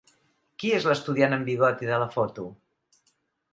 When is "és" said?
0.77-0.87